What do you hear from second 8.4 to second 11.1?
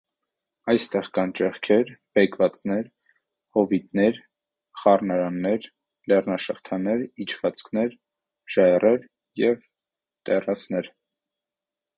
ժայռեր և տեռասներ։